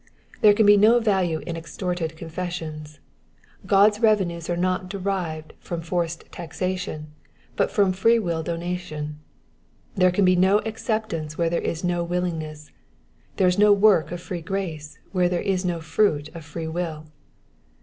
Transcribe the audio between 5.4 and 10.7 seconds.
from forced taxation, but from freewill donation. There can be no